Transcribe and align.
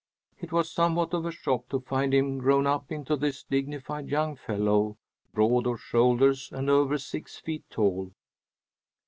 It 0.39 0.51
was 0.51 0.71
somewhat 0.71 1.13
of 1.13 1.27
a 1.27 1.31
shock 1.31 1.69
to 1.69 1.79
find 1.79 2.11
him 2.11 2.39
grown 2.39 2.65
up 2.65 2.91
into 2.91 3.15
this 3.15 3.43
dignified 3.43 4.07
young 4.09 4.35
fellow, 4.35 4.97
broad 5.31 5.67
of 5.67 5.79
shoulders 5.79 6.49
and 6.51 6.71
over 6.71 6.97
six 6.97 7.37
feet 7.37 7.65
tall. 7.69 8.11